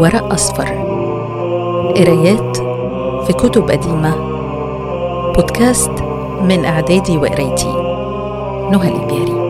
[0.00, 0.64] ورق أصفر.
[1.96, 2.56] قرايات
[3.26, 4.16] في كتب قديمة.
[5.32, 5.90] بودكاست
[6.42, 7.72] من إعدادي وقرايتي.
[8.72, 9.42] نهى الإبياري.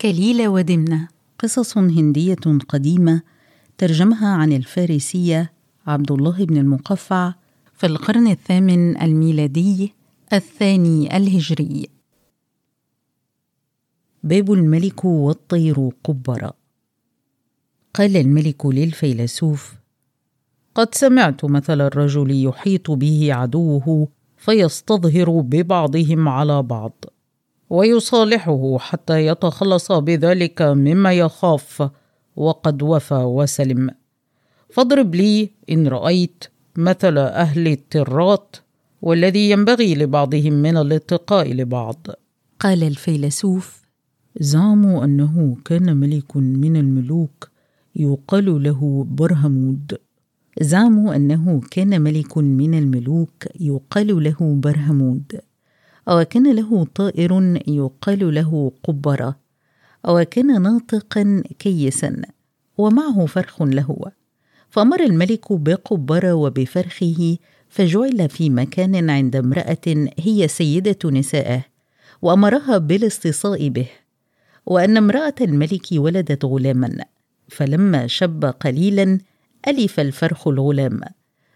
[0.00, 1.08] كليلة ودمنة.
[1.38, 2.36] قصص هندية
[2.68, 3.22] قديمة
[3.78, 5.52] ترجمها عن الفارسية
[5.86, 7.32] عبد الله بن المقفع
[7.82, 9.94] في القرن الثامن الميلادي
[10.32, 11.88] الثاني الهجري.
[14.22, 16.52] باب الملك والطير قبرا.
[17.94, 19.74] قال الملك للفيلسوف
[20.74, 27.04] قد سمعت مثل الرجل يحيط به عدوه فيستظهر ببعضهم على بعض
[27.70, 31.90] ويصالحه حتى يتخلص بذلك مما يخاف
[32.36, 33.90] وقد وفى وسلم.
[34.70, 36.44] فاضرب لي إن رأيت
[36.76, 38.56] مثل أهل الترات
[39.02, 42.06] والذي ينبغي لبعضهم من الاتقاء لبعض.
[42.60, 43.82] قال الفيلسوف
[44.40, 47.48] زعموا أنه كان ملك من الملوك
[47.96, 49.98] يقال له برهمود.
[50.60, 55.40] زعموا أنه كان ملك من الملوك يقال له برهمود.
[56.08, 59.36] وكان له طائر يقال له قبرة.
[60.08, 62.22] وكان ناطقا كيسا.
[62.78, 64.12] ومعه فرخ له.
[64.72, 67.36] فأمر الملك بقبرة وبفرخه
[67.68, 71.64] فجعل في مكان عند امرأة هي سيدة نسائه
[72.22, 73.86] وأمرها بالاستصاء به.
[74.66, 77.04] وأن امرأة الملك ولدت غلاما
[77.48, 79.18] فلما شب قليلا
[79.68, 81.00] ألف الفرخ الغلام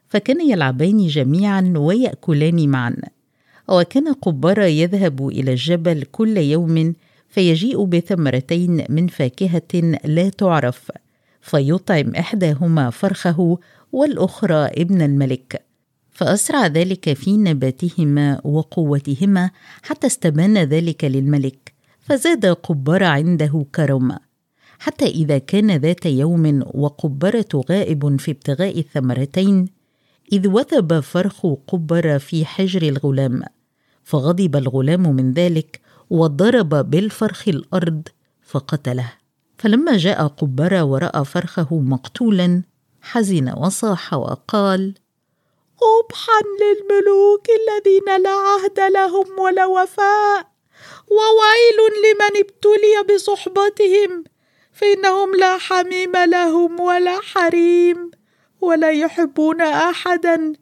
[0.08, 2.96] فكان يلعبان جميعا ويأكلان معا.
[3.68, 6.94] وكان قبارة يذهب إلى الجبل كل يوم
[7.28, 10.90] فيجيء بثمرتين من فاكهة لا تعرف.
[11.46, 13.58] فيطعم إحداهما فرخه
[13.92, 15.62] والأخرى ابن الملك.
[16.10, 19.50] فأسرع ذلك في نباتهما وقوتهما
[19.82, 24.18] حتى استبان ذلك للملك فزاد قبارة عنده كرما.
[24.78, 29.66] حتى إذا كان ذات يوم وقبرة غائب في ابتغاء الثمرتين
[30.32, 33.42] إذ وثب فرخ قبر في حجر الغلام.
[34.04, 38.02] فغضب الغلام من ذلك وضرب بالفرخ الأرض
[38.42, 39.25] فقتله.
[39.58, 42.62] فلما جاء قبرة ورأى فرخه مقتولا
[43.02, 44.94] حزن وصاح وقال
[45.78, 50.48] قبحا للملوك الذين لا عهد لهم ولا وفاء
[51.10, 54.24] وويل لمن ابتلي بصحبتهم
[54.72, 58.10] فإنهم لا حميم لهم ولا حريم
[58.60, 60.52] ولا يحبون احدا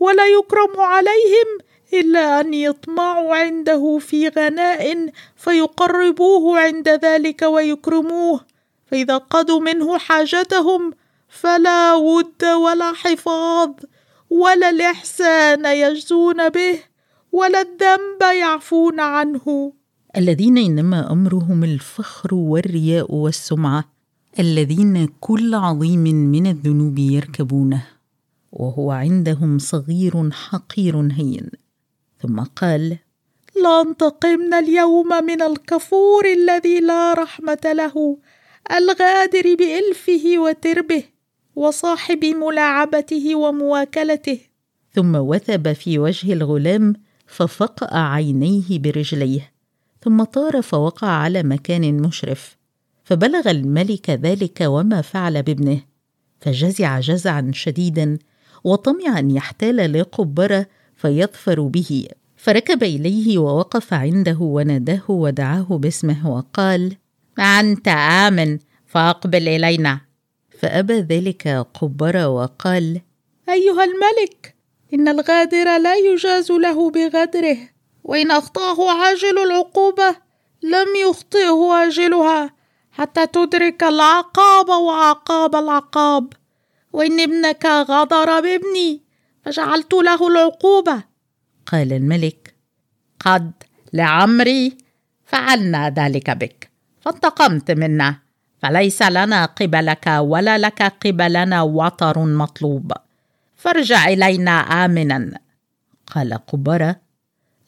[0.00, 1.58] ولا يكرم عليهم
[1.94, 8.40] إلا أن يطمعوا عنده في غناء فيقربوه عند ذلك ويكرموه.
[8.86, 10.92] فإذا قضوا منه حاجتهم
[11.28, 13.70] فلا ود ولا حفاظ
[14.30, 16.78] ولا الإحسان يجزون به
[17.32, 19.72] ولا الذنب يعفون عنه.
[20.16, 23.84] الذين إنما أمرهم الفخر والرياء والسمعة
[24.38, 27.86] الذين كل عظيم من الذنوب يركبونه
[28.52, 31.50] وهو عندهم صغير حقير هين.
[32.22, 32.98] ثم قال
[33.64, 38.18] لانتقمن اليوم من الكفور الذي لا رحمة له
[38.70, 41.04] الغادر بإلفه وتربه
[41.56, 44.40] وصاحب ملاعبته ومواكلته.
[44.94, 46.94] ثم وثب في وجه الغلام
[47.26, 49.52] ففقأ عينيه برجليه
[50.02, 52.56] ثم طار فوقع على مكان مشرف
[53.04, 55.80] فبلغ الملك ذلك وما فعل بابنه
[56.40, 58.18] فجزع جزعا شديدا
[58.64, 60.66] وطمع أن يحتال لقبره
[61.00, 62.06] فيظفر به.
[62.36, 66.96] فركب إليه ووقف عنده وناداه ودعاه باسمه وقال
[67.38, 70.00] أنت آمن فأقبل إلينا.
[70.60, 73.00] فأبى ذلك قبر وقال
[73.48, 74.54] أيها الملك
[74.94, 77.58] إن الغادر لا يجاز له بغدره
[78.04, 80.16] وإن أخطأه عاجل العقوبة
[80.62, 82.50] لم يخطئه اجلها
[82.92, 86.32] حتى تدرك العقاب وعقاب العقاب
[86.92, 89.02] وإن ابنك غدر بابني
[89.44, 91.04] فجعلت له العقوبة.
[91.66, 92.54] قال الملك
[93.20, 93.52] قد
[93.92, 94.78] لعمري
[95.24, 96.70] فعلنا ذلك بك
[97.00, 98.16] فانتقمت منا
[98.62, 102.92] فليس لنا قبلك ولا لك قبلنا وطر مطلوب.
[103.56, 105.40] فارجع إلينا آمنا.
[106.06, 106.96] قال قبرة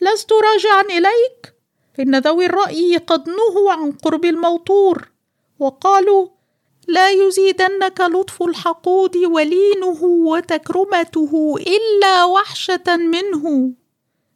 [0.01, 1.53] لست راجعا إليك؟
[1.99, 5.09] إن ذوي الرأي قد نهوا عن قرب الموطور
[5.59, 6.27] وقالوا
[6.87, 13.73] لا يزيدنك لطف الحقود ولينه وتكرمته إلا وحشة منه.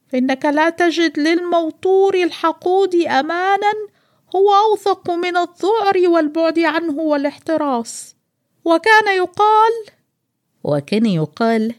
[0.09, 3.73] فانك لا تجد للموطور الحقود أمانا
[4.35, 8.15] هو أوثق من الذعر والبعد عنه والاحتراس.
[8.65, 9.73] وكان يقال
[10.63, 11.75] وكان يقال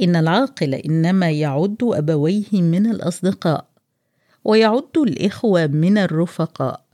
[0.00, 3.66] إن العاقل إنما يعد أبويه من الأصدقاء
[4.44, 6.84] ويعد الإخوة من الرفقاء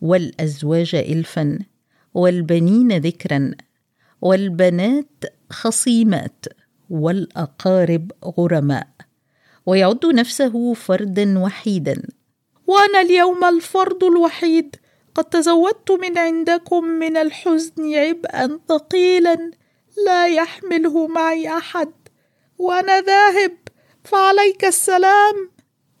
[0.00, 1.58] والأزواج إلفا.
[2.14, 3.50] والبنين ذكرا
[4.20, 6.44] والبنات خصيمات
[6.90, 8.88] والأقارب غرماء.
[9.66, 12.02] ويعد نفسه فردا وحيدا.
[12.66, 14.76] وأنا اليوم الفرد الوحيد.
[15.14, 19.50] قد تزودت من عندكم من الحزن عبئا ثقيلا.
[20.06, 21.92] لا يحمله معي أحد.
[22.58, 23.52] وأنا ذاهب.
[24.04, 25.50] فعليك السلام.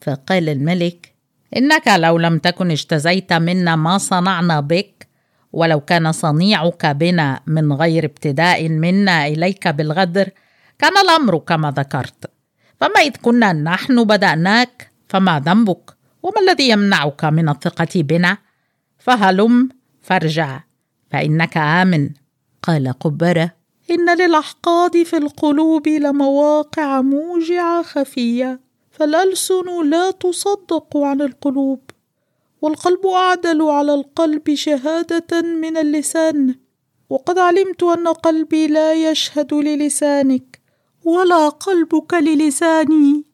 [0.02, 1.14] فقال الملك
[1.56, 5.08] إنك لو لم تكن اجتزيت منا ما صنعنا بك
[5.52, 10.30] ولو كان صنيعك بنا من غير ابتداء منا إليك بالغدر
[10.78, 12.30] كان الأمر كما ذكرت.
[12.80, 15.90] فما إذ كنا نحن بدأناك فما ذنبك؟
[16.22, 18.38] وما الذي يمنعك من الثقة بنا؟
[18.98, 19.68] فهلم
[20.02, 20.60] فارجع.
[21.10, 22.10] فإنك آمن.
[22.62, 23.50] قال قبرة
[23.90, 28.60] إن للأحقاد في القلوب لمواقع موجعة خفية
[28.90, 31.80] فالألسن لا تصدق عن القلوب.
[32.62, 36.54] والقلب أعدل على القلب شهادة من اللسان.
[37.10, 40.60] وقد علمت أن قلبي لا يشهد للسانك
[41.04, 43.24] ولا قلبك للساني.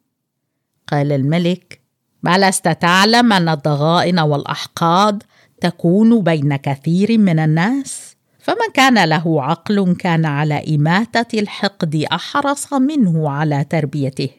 [0.88, 1.80] قال الملك
[2.22, 5.22] ما لست تعلم أن الضغائن والأحقاد
[5.60, 13.30] تكون بين كثير من الناس؟ فمن كان له عقل كان على إماتة الحقد أحرص منه
[13.30, 14.30] على تربيته.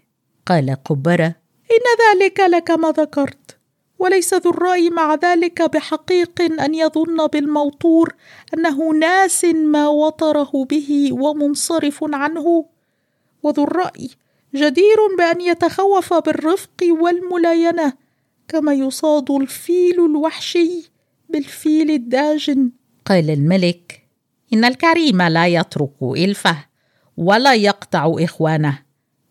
[0.45, 1.35] قال قبرة
[1.71, 3.58] إن ذلك لك ما ذكرت.
[3.99, 8.15] وليس ذو الرأي مع ذلك بحقيق أن يظن بالموطور
[8.53, 12.65] أنه ناس ما وطره به ومنصرف عنه.
[13.43, 14.09] وذو الرأي
[14.55, 17.93] جدير بأن يتخوف بالرفق والملاينة
[18.47, 20.91] كما يصاد الفيل الوحشي
[21.29, 22.71] بالفيل الداجن.
[23.05, 24.07] قال الملك
[24.53, 26.65] إن الكريم لا يترك إلفه
[27.17, 28.79] ولا يقطع إخوانه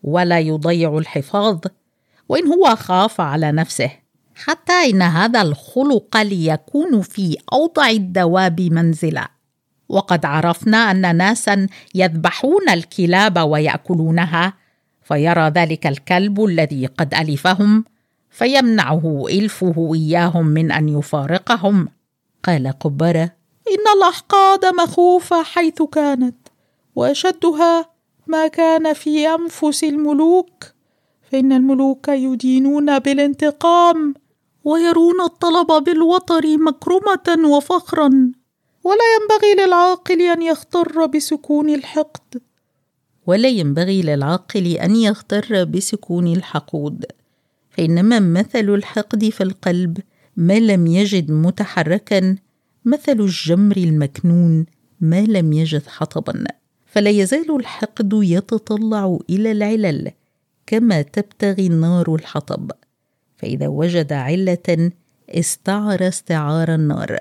[0.03, 1.59] ولا يضيع الحفاظ
[2.29, 3.98] وإن هو خاف على نفسه.
[4.39, 9.31] حتى إن هذا الخلق ليكون في أوضع الدواب منزلا.
[9.89, 14.53] وقد عرفنا أن ناسا يذبحون الكلاب ويأكلونها
[15.03, 17.85] فيرى ذلك الكلب الذي قد ألفهم
[18.29, 21.87] فيمنعه إلفه إياهم من أن يفارقهم.
[22.43, 23.31] قال قبرة
[23.67, 26.35] إن الأحقاد مخوفة حيث كانت
[26.95, 27.89] وأشدها
[28.27, 30.63] ما كان في أنفس الملوك
[31.31, 34.13] فإن الملوك يدينون بالانتقام
[34.63, 38.09] ويرون الطلب بالوطر مكرمة وفخرا.
[38.83, 42.41] ولا ينبغي للعاقل أن يغتر بسكون الحقد.
[43.27, 47.05] ولا ينبغي للعاقل أن يغتر بسكون الحقود.
[47.69, 49.97] فإنما مثل الحقد في القلب
[50.37, 52.35] ما لم يجد متحركا
[52.85, 54.65] مثل الجمر المكنون
[55.01, 56.43] ما لم يجد حطبا.
[56.85, 60.11] فلا يزال الحقد يتطلع إلى العلل
[60.67, 62.71] كما تبتغي النار الحطب.
[63.39, 64.91] فإذا وجد علة
[65.29, 67.19] استعر استعار النار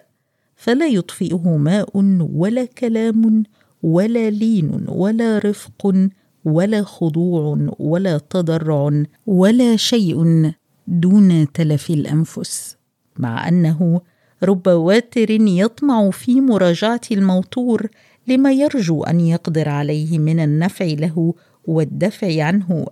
[0.56, 3.42] فلا يطفئه ماء ولا كلام
[3.82, 6.08] ولا لين ولا رفق
[6.44, 10.52] ولا خضوع ولا تضرع ولا شيء
[10.88, 12.76] دون تلف الأنفس
[13.18, 14.00] مع أنه
[14.42, 17.86] رب واتر يطمع في مراجعة الموتور
[18.26, 21.34] لما يرجو أن يقدر عليه من النفع له
[21.66, 22.86] والدفع عنه.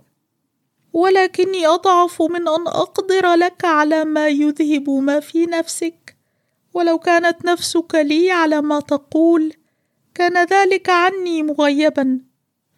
[0.97, 6.17] ولكني أضعف من أن أقدر لك على ما يذهب ما في نفسك.
[6.73, 9.53] ولو كانت نفسك لي على ما تقول
[10.15, 12.19] كان ذلك عني مغيبا.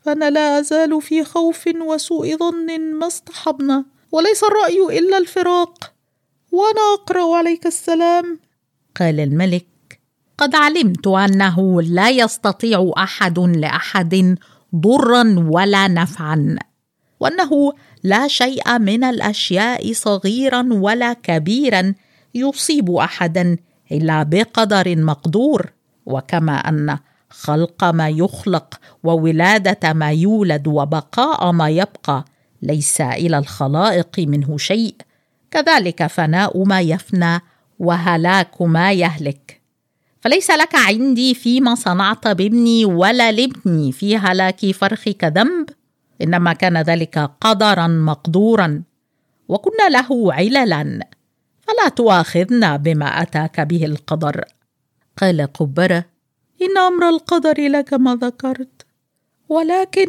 [0.01, 3.85] فأنا لا أزال في خوف وسوء ظن ما اصطحبنا.
[4.11, 5.93] وليس الرأي إلا الفراق.
[6.51, 8.39] وأنا أقرأ عليك السلام.
[8.99, 9.99] قال الملك
[10.37, 14.37] قد علمت أنه لا يستطيع أحد لأحد
[14.75, 16.68] ضرا ولا نفعا.
[17.19, 17.73] وأنه
[18.03, 21.93] لا شيء من الأشياء صغيرا ولا كبيرا
[22.35, 23.57] يصيب احدا
[23.91, 25.71] إلا بقدر مقدور.
[26.05, 26.97] وكما أن
[27.29, 32.25] خلق ما يخلق وولادة ما يولد وبقاء ما يبقى
[32.61, 34.95] ليس إلى الخلائق منه شيء.
[35.51, 37.39] كذلك فناء ما يفنى
[37.79, 39.61] وهلاك ما يهلك.
[40.21, 45.69] فليس لك عندي فيما صنعت بابني ولا لابني في هلاك فرخك ذنب؟
[46.21, 48.83] إنما كان ذلك قدرا مقدورا
[49.47, 51.09] وكنا له عللا
[51.61, 54.45] فلا تؤاخذنا بما أتاك به القدر.
[55.21, 56.05] قال قبرة
[56.61, 58.85] إن أمر القدر لك ما ذكرت
[59.49, 60.07] ولكن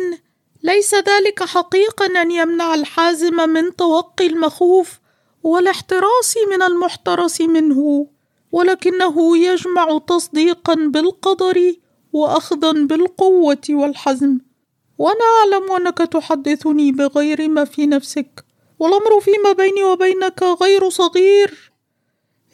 [0.62, 5.00] ليس ذلك حقيقا أن يمنع الحازم من توقي المخوف
[5.42, 8.06] والاحتراس من المحترس منه
[8.52, 11.74] ولكنه يجمع تصديقا بالقدر
[12.12, 14.38] واخذا بالقوة والحزم.
[15.00, 18.44] وأنا أعلم أنك تحدثني بغير ما في نفسك
[18.78, 21.72] والأمر فيما بيني وبينك غير صغير.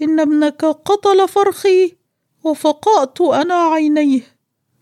[0.03, 1.97] إن ابنك قتل فرخي
[2.45, 4.21] وفقأت أنا عينيه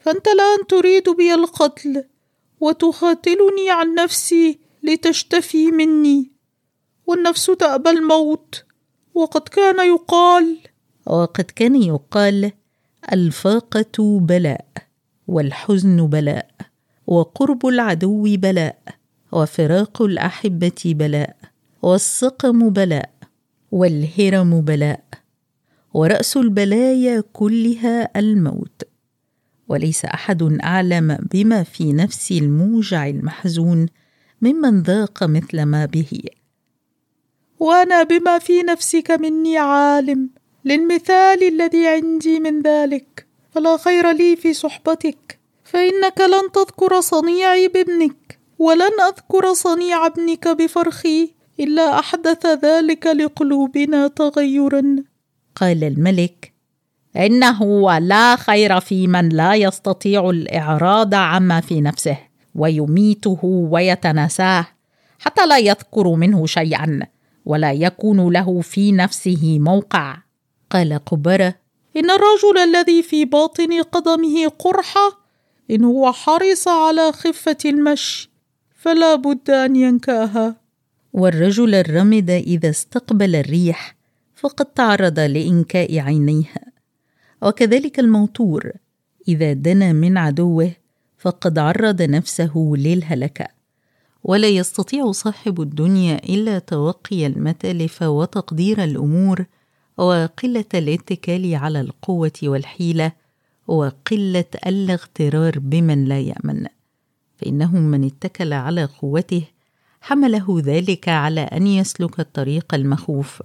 [0.01, 2.05] فأنت الآن تريد بي القتل
[2.61, 6.31] وتخاتلني عن نفسي لتشتفي مني.
[7.07, 8.65] والنفس تأبى الموت
[9.15, 10.59] وقد كان يقال
[11.07, 12.53] وقد كان يقال
[13.13, 14.67] الفاقة بلاء
[15.29, 16.74] والحزن بلاء.
[17.07, 18.79] وقرب العدو بلاء
[19.33, 21.37] وفراق الأحبة بلاء
[21.83, 23.11] والسقم بلاء
[23.73, 25.05] والهرم بلاء
[25.95, 28.83] ورأس البلايا كلها الموت.
[29.69, 33.87] وليس أحد أعلم بما في نفس الموجع المحزون
[34.43, 36.21] ممن ذاق مثل ما به.
[37.59, 40.31] وأنا بما في نفسك مني عالم
[40.65, 45.44] للمثال الذي عندي من ذلك فلا خير لي في صحبتك.
[45.65, 51.31] فإنك لن تذكر صنيعي بابنك ولن أذكر صنيع ابنك بفرخي
[51.61, 54.97] إلا أحدث ذلك لقلوبنا تغيرا.
[55.57, 56.53] قال الملك
[57.17, 62.19] إنه لا خير في من لا يستطيع الإعراض عما في نفسه
[62.55, 64.67] ويميته ويتناساه
[65.19, 67.01] حتى لا يذكر منه شيئا
[67.45, 70.17] ولا يكون له في نفسه موقع.
[70.71, 71.55] قال قبرة
[71.97, 75.24] إن الرجل الذي في باطن قدمه قرحة
[75.71, 78.31] إن هو حرص على خفة المشي
[78.75, 80.57] فلا بد أن ينكاها.
[81.13, 83.97] والرجل الرمد إذا استقبل الريح
[84.35, 86.73] فقد تعرض لإنكاء عينيها.
[87.43, 88.73] وكذلك الموتور
[89.29, 90.73] إذا دنا من عدوه
[91.19, 93.47] فقد عرض نفسه للهلكة.
[94.25, 99.47] ولا يستطيع صاحب الدنيا إلا توقي المتالف وتقدير الأمور
[99.97, 103.13] وقلة الاتكال على القوة والحيلة.
[103.67, 106.67] وقلة الاغترار بمن لا يأمن.
[107.37, 109.43] فإنه من اتكل على قوته
[110.01, 113.43] حمله ذلك على أن يسلك الطريق المخوف.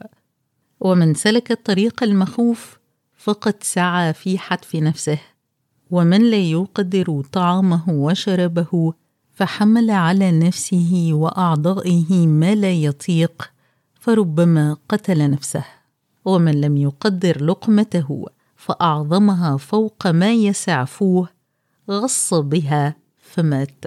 [0.79, 2.79] ومن سلك الطريق المخوف
[3.17, 5.19] فقد سعى في حتف نفسه.
[5.91, 8.93] ومن لا يقدر طعامه وشرابه
[9.33, 13.51] فحمل على نفسه وأعضائه ما لا يطيق
[13.99, 15.65] فربما قتل نفسه.
[16.25, 18.25] ومن لم يقدر لقمته
[18.59, 21.29] فأعظمها فوق ما يسع فوه
[21.91, 23.85] غص بها فمات.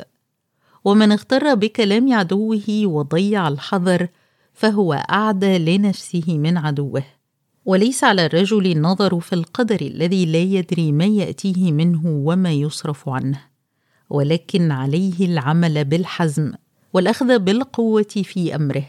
[0.84, 4.08] ومن اغتر بكلام عدوه وضيع الحذر
[4.52, 7.04] فهو أعدى لنفسه من عدوه.
[7.64, 13.40] وليس على الرجل النظر في القدر الذي لا يدري ما يأتيه منه وما يصرف عنه.
[14.10, 16.52] ولكن عليه العمل بالحزم
[16.92, 18.86] والأخذ بالقوة في أمره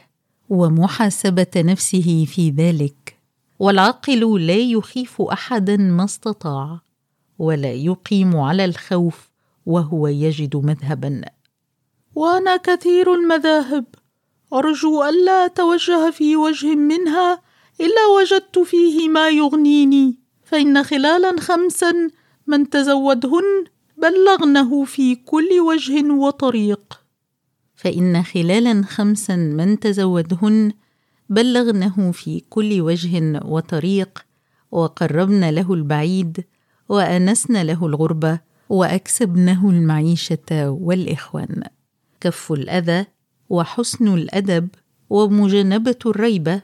[0.50, 3.02] ومحاسبة نفسه في ذلك.
[3.63, 6.79] والعاقل لا يخيف احدا ما استطاع
[7.39, 9.29] ولا يقيم على الخوف
[9.65, 11.22] وهو يجد مذهبا.
[12.15, 13.86] وأنا كثير المذاهب.
[14.53, 17.41] أرجو الا أتوجه في وجه منها
[17.82, 20.17] إلا وجدت فيه ما يغنيني.
[20.43, 22.10] فإن خلالا خمسا
[22.48, 23.63] من تزودهن
[23.98, 27.00] بلغنه في كل وجه وطريق.
[27.75, 30.74] فإن خلالا خمسا من تزودهن
[31.30, 34.25] بلغنه في كل وجه وطريق
[34.72, 36.44] وقربن له البعيد
[36.89, 38.39] وانسن له الغربة
[38.70, 41.63] واكسبنه المعيشة والإخوان.
[42.22, 43.06] كف الأذى
[43.50, 44.68] وحسن الأدب
[45.10, 46.62] ومجانبه الريبه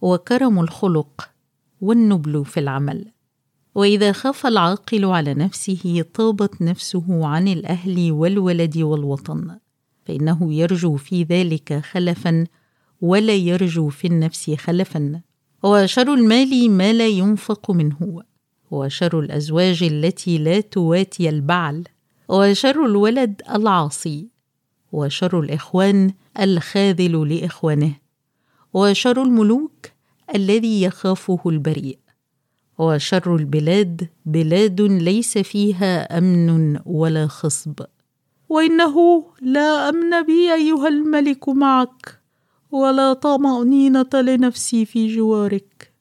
[0.00, 1.30] وكرم الخلق
[1.80, 3.06] والنبل في العمل.
[3.74, 9.58] وإذا خاف العاقل على نفسه طابت نفسه عن الأهل والولد والوطن.
[10.04, 12.46] فإنه يرجو في ذلك خلفا
[13.02, 15.20] ولا يرجو في النفس خلفا.
[15.62, 18.22] وشر المال ما لا ينفق منه.
[18.70, 21.84] وشر الأزواج التي لا تواتي البعل.
[22.28, 24.28] وشر الولد العاصي.
[24.92, 27.94] وشر الإخوان الخاذل لإخوانه.
[28.74, 29.86] وشر الملوك
[30.34, 31.98] الذي يخافه البريء.
[32.78, 37.80] وشر البلاد بلاد ليس فيها أمن ولا خصب.
[38.48, 42.21] وإنه لا أمن بي أيها الملك معك.
[42.72, 45.92] ولا طمأنينة لنفسي في جوارك.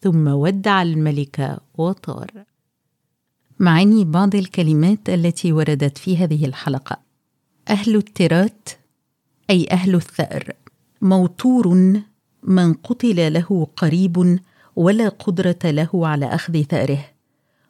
[0.00, 2.44] ثم ودع الملك وطار.
[3.58, 6.96] معاني بعض الكلمات التي وردت في هذه الحلقة.
[7.68, 8.68] أهل الترات
[9.50, 10.52] أي أهل الثأر
[11.02, 11.68] موتور
[12.42, 14.38] من قتل له قريب
[14.76, 17.04] ولا قدرة له على أخذ ثأره.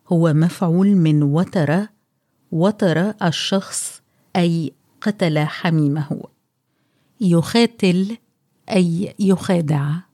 [0.08, 1.86] هو مفعول من وتر
[2.52, 4.02] وتر الشخص
[4.36, 6.22] أي قتل حميمه.
[7.20, 8.16] يخاتل
[8.70, 10.05] أي يخادع